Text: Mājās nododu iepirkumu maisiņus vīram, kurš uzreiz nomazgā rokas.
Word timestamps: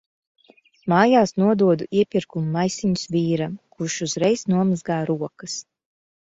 Mājās 0.93 1.33
nododu 1.41 1.67
iepirkumu 1.99 2.53
maisiņus 2.55 3.05
vīram, 3.17 3.53
kurš 3.77 3.99
uzreiz 4.07 4.47
nomazgā 4.55 4.99
rokas. 5.13 5.61